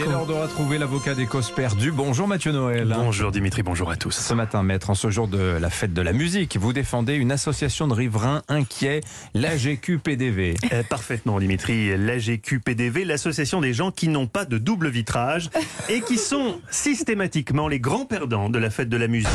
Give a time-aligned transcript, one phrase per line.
[0.00, 1.90] Il est l'heure de retrouver l'avocat des causes perdues.
[1.90, 2.94] Bonjour Mathieu Noël.
[2.96, 4.12] Bonjour Dimitri, bonjour à tous.
[4.12, 7.30] Ce matin, maître, en ce jour de la fête de la musique, vous défendez une
[7.30, 9.02] association de riverains inquiets,
[9.34, 10.54] l'AGQ-PDV.
[10.72, 15.50] Euh, parfaitement Dimitri, l'AGQ-PDV, l'association des gens qui n'ont pas de double vitrage
[15.90, 19.28] et qui sont systématiquement les grands perdants de la fête de la musique.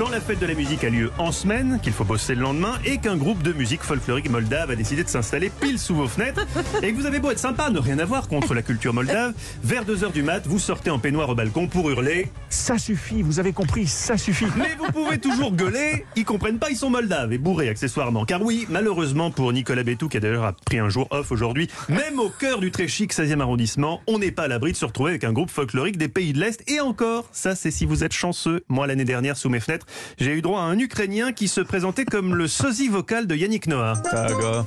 [0.00, 2.78] Quand la fête de la musique a lieu en semaine, qu'il faut bosser le lendemain,
[2.86, 6.46] et qu'un groupe de musique folklorique moldave a décidé de s'installer pile sous vos fenêtres,
[6.82, 9.84] et que vous avez beau être sympa, ne rien avoir contre la culture moldave, vers
[9.84, 13.52] 2h du mat, vous sortez en peignoir au balcon pour hurler Ça suffit, vous avez
[13.52, 14.46] compris, ça suffit.
[14.56, 18.24] Mais vous pouvez toujours gueuler, ils comprennent pas, ils sont moldaves et bourrés accessoirement.
[18.24, 22.18] Car oui, malheureusement pour Nicolas Bétou, qui a d'ailleurs pris un jour off aujourd'hui, même
[22.20, 25.10] au cœur du très chic 16e arrondissement, on n'est pas à l'abri de se retrouver
[25.10, 26.64] avec un groupe folklorique des pays de l'Est.
[26.70, 28.64] Et encore, ça c'est si vous êtes chanceux.
[28.68, 29.84] Moi l'année dernière, sous mes fenêtres,
[30.18, 33.66] j'ai eu droit à un Ukrainien qui se présentait comme le sosie vocal de Yannick
[33.66, 33.94] Noah.
[34.10, 34.64] Taga,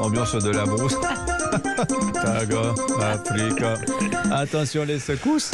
[0.00, 0.96] ambiance de la brousse.
[2.14, 2.74] Taga.
[4.30, 5.52] Attention les secousses.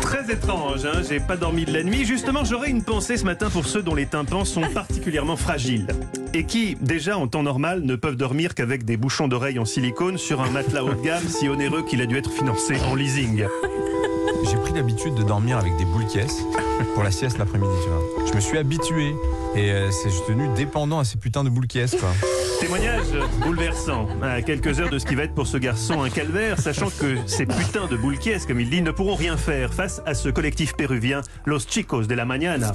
[0.00, 2.04] Très étrange, hein j'ai pas dormi de la nuit.
[2.04, 5.86] Justement, j'aurais une pensée ce matin pour ceux dont les tympans sont particulièrement fragiles
[6.34, 10.18] et qui, déjà en temps normal, ne peuvent dormir qu'avec des bouchons d'oreilles en silicone
[10.18, 13.46] sur un matelas haut de gamme si onéreux qu'il a dû être financé en leasing.
[14.44, 16.42] J'ai pris l'habitude de dormir avec des boules caisses
[16.94, 18.26] pour la sieste l'après-midi, tu vois.
[18.28, 19.14] Je me suis habitué
[19.54, 22.10] et euh, c'est je suis devenu dépendant à ces putains de boules caisses, quoi.
[22.60, 23.06] Témoignage
[23.42, 24.08] bouleversant.
[24.22, 27.16] À quelques heures de ce qui va être pour ce garçon un calvaire, sachant que
[27.26, 30.28] ces putains de boules caisses, comme il dit, ne pourront rien faire face à ce
[30.28, 32.72] collectif péruvien, Los Chicos de la Mañana,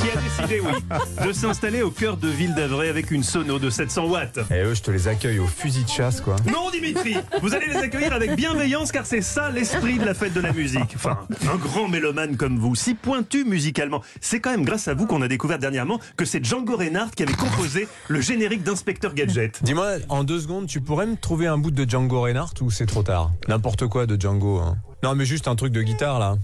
[0.00, 3.68] qui a décidé, oui, de s'installer au cœur de Ville d'Avray avec une sono de
[3.68, 4.38] 700 watts.
[4.50, 6.36] Et eux, je te les accueille au fusil de chasse, quoi.
[6.46, 10.32] Non, Dimitri, vous allez les accueillir avec bienveillance car c'est ça l'esprit de la fête
[10.32, 10.94] de la musique.
[10.94, 11.18] Enfin,
[11.52, 15.22] un grand mélomane comme vous, si pointu musicalement, c'est quand même grâce à vous qu'on
[15.22, 19.62] a découvert dernièrement que c'est Django Reinhardt qui avait composé le générique d'Inspecteur Gadget.
[19.62, 22.86] Dis-moi, en deux secondes, tu pourrais me trouver un bout de Django Reinhardt ou c'est
[22.86, 23.32] trop tard?
[23.48, 24.76] N'importe quoi de Django, hein.
[25.02, 26.36] Non, mais juste un truc de guitare là.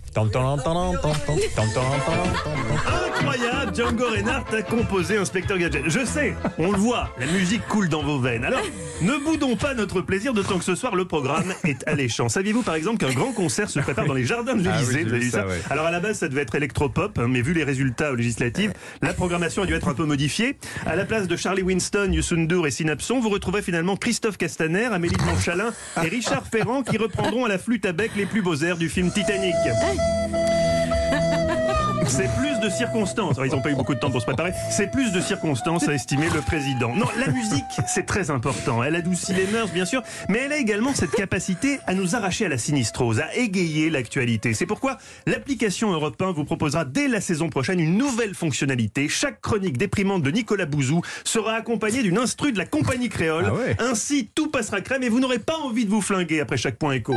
[3.19, 5.83] Incroyable, Django Reinhardt a composé Inspecteur Gadget.
[5.89, 8.45] Je sais, on le voit, la musique coule dans vos veines.
[8.45, 8.63] Alors,
[9.03, 12.29] ne boudons pas notre plaisir, d'autant que ce soir, le programme est alléchant.
[12.29, 15.39] Saviez-vous, par exemple, qu'un grand concert se prépare dans les jardins de Ah oui, l'Élysée
[15.39, 15.61] ouais.
[15.71, 18.73] Alors, à la base, ça devait être électropop, hein, mais vu les résultats aux législatives,
[19.03, 20.57] la programmation a dû être un peu modifiée.
[20.87, 24.87] À la place de Charlie Winston, Youssou N'Dour et Synapson, vous retrouverez finalement Christophe Castaner,
[24.87, 28.43] Amélie de Montchalin et Richard Ferrand qui reprendront à la flûte à bec les plus
[28.43, 29.55] beaux airs du film Titanic.
[32.09, 33.37] C'est plus de circonstances.
[33.37, 34.53] Alors, ils n'ont pas eu beaucoup de temps pour se préparer.
[34.71, 36.95] C'est plus de circonstances, a estimé le président.
[36.95, 38.83] Non, la musique, c'est très important.
[38.83, 42.47] Elle adoucit les mœurs, bien sûr, mais elle a également cette capacité à nous arracher
[42.47, 44.55] à la sinistrose, à égayer l'actualité.
[44.55, 49.09] C'est pourquoi l'application Europe 1 vous proposera dès la saison prochaine une nouvelle fonctionnalité.
[49.09, 53.47] Chaque chronique déprimante de Nicolas Bouzou sera accompagnée d'une instru de la compagnie créole.
[53.49, 53.77] Ah ouais.
[53.81, 56.93] Ainsi, tout passera crème et vous n'aurez pas envie de vous flinguer après chaque point
[56.93, 57.15] écho.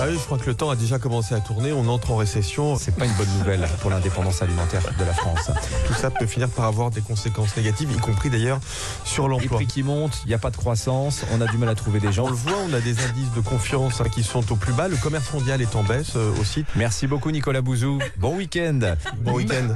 [0.00, 2.16] Ah oui, je crois que le temps a déjà commencé à tourner, on entre en
[2.16, 2.76] récession.
[2.76, 5.50] C'est pas une bonne nouvelle pour l'indépendance alimentaire de la France.
[5.86, 8.58] Tout ça peut finir par avoir des conséquences négatives, y compris d'ailleurs
[9.04, 9.58] sur Les l'emploi.
[9.58, 12.00] prix qui montent, il n'y a pas de croissance, on a du mal à trouver
[12.00, 12.26] des On gens.
[12.28, 14.88] le voit, on a des indices de confiance hein, qui sont au plus bas.
[14.88, 16.64] Le commerce mondial est en baisse euh, aussi.
[16.74, 17.98] Merci beaucoup Nicolas Bouzou.
[18.16, 18.80] Bon week-end.
[19.18, 19.68] Bon week-end.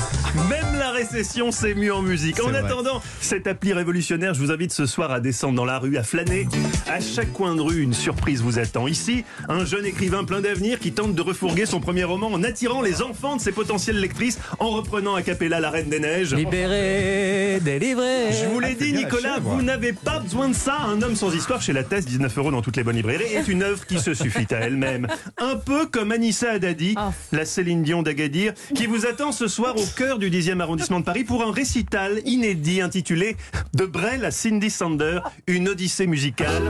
[0.48, 2.40] Même la récession, c'est mieux en musique.
[2.42, 2.58] En vrai.
[2.58, 6.02] attendant cette appli révolutionnaire, je vous invite ce soir à descendre dans la rue, à
[6.02, 6.48] flâner.
[6.88, 8.88] À chaque coin de rue, une surprise vous attend.
[8.88, 12.82] Ici, un jeune écrivain plein d'avenir qui tente de refourguer son premier roman en attirant
[12.82, 16.34] les enfants de ses potentielles lectrices en reprenant a cappella La Reine des Neiges.
[16.34, 18.30] Libéré, délivré.
[18.30, 20.80] Je vous l'ai dit, bien la Nicolas, vous n'avez pas besoin de ça.
[20.80, 23.48] Un homme sans histoire chez La Thèse, 19 euros dans toutes les bonnes librairies, est
[23.48, 25.06] une œuvre qui se suffit à elle-même.
[25.38, 26.94] Un peu comme Anissa Haddadi,
[27.32, 31.06] la Céline Dion d'Agadir, qui vous attend ce soir au cœur du 10e arrondissement de
[31.06, 33.38] Paris pour un récital inédit intitulé
[33.72, 36.64] De Brel à Cindy Sander, une odyssée musicale.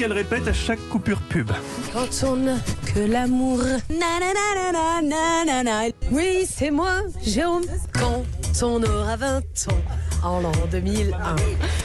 [0.00, 1.50] Qu'elle répète à chaque coupure pub.
[1.92, 2.56] Quand on n'a
[2.86, 3.58] que l'amour.
[3.90, 5.88] Na, na, na, na, na, na, na.
[6.10, 7.64] Oui, c'est moi, Jérôme.
[7.92, 8.24] Quand
[8.62, 11.36] on aura 20 ans, en l'an 2001.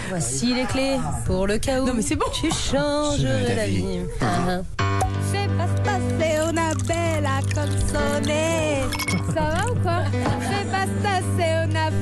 [0.07, 1.87] Voici les clés pour le cas où.
[1.87, 2.27] Non, mais c'est bon.
[2.33, 3.99] Tu changerais la vie.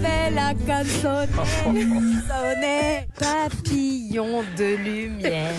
[0.03, 1.27] Bella canzone.
[1.63, 3.07] Canzone.
[3.17, 5.53] Papillon de lumière.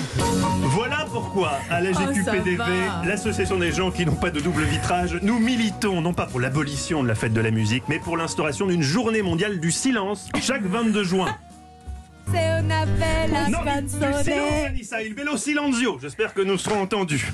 [0.69, 2.62] Voilà pourquoi, à la GQPDV,
[3.06, 7.02] l'association des gens qui n'ont pas de double vitrage, nous militons non pas pour l'abolition
[7.02, 10.62] de la fête de la musique, mais pour l'instauration d'une journée mondiale du silence chaque
[10.64, 11.35] 22 juin.
[12.32, 14.67] C'est una bella Non, du, du silence, canzone.
[14.67, 15.99] Anissa, il silenzio.
[16.00, 17.32] J'espère que nous serons entendus.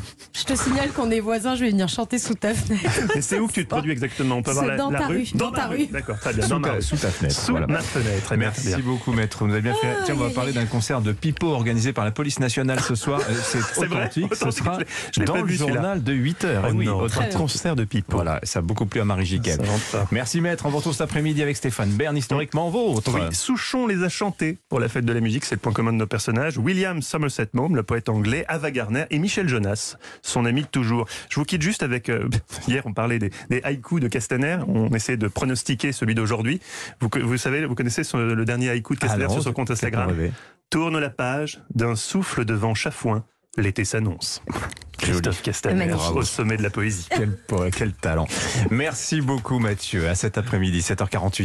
[0.51, 2.83] Je te signale qu'on est voisins, je vais venir chanter sous ta fenêtre.
[3.15, 4.99] Mais c'est où que tu te produis exactement On peut voir C'est la, dans la
[4.99, 5.87] ta rue rue, dans ta rue.
[5.87, 6.43] D'accord, très bien.
[6.43, 6.83] Sous, Dans ta, rue.
[6.83, 7.37] sous ta fenêtre.
[7.41, 7.69] Sous voilà.
[7.69, 8.25] ma fenêtre.
[8.25, 8.79] Très bien, très Merci bien.
[8.81, 9.45] beaucoup, maître.
[9.47, 9.87] Vous avez bien fait.
[10.07, 13.21] Tiens, on va parler d'un concert de pipeau organisé par la police nationale ce soir.
[13.31, 14.35] Euh, C'est C'est vrai authentique.
[14.35, 14.79] Ce Authentique, sera
[15.17, 16.65] je dans le vu, journal de 8 heures.
[16.67, 17.35] Oh Eh oui, authentique.
[17.35, 18.17] concert de pipeau.
[18.17, 19.41] Voilà, ça a beaucoup plu à Marie
[19.93, 20.09] pas.
[20.11, 23.13] Merci maître, on vous retrouve cet après-midi avec Stéphane Bern, historiquement vôtre.
[23.15, 25.93] Oui, Souchon les a chantés pour la fête de la musique, c'est le point commun
[25.93, 26.59] de nos personnages.
[26.59, 29.97] William Somerset Maugham, le poète anglais, Ava Gardner et Michel Jonas,
[30.41, 31.07] son ami de toujours.
[31.29, 32.29] Je vous quitte juste avec, euh,
[32.69, 36.61] hier on parlait des, des haïkus de Castaner, on essaie de pronostiquer celui d'aujourd'hui.
[37.01, 39.71] Vous, vous savez, vous connaissez son- le dernier haïku de Castaner Alors, sur son compte
[39.71, 40.15] Instagram.
[40.71, 43.25] Tourne la page d'un souffle de vent chafouin,
[43.57, 44.43] l'été s'annonce.
[44.99, 47.09] Christophe Castaner, au sommet de la poésie.
[47.11, 47.37] Quel,
[47.75, 48.27] quel talent.
[48.71, 50.07] Merci beaucoup Mathieu.
[50.09, 51.39] À cet après-midi, 7h48.